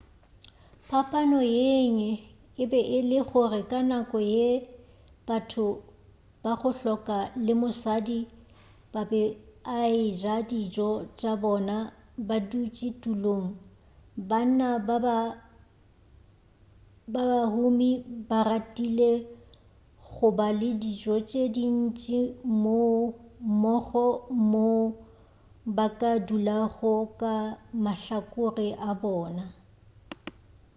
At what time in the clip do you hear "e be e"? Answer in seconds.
2.61-2.99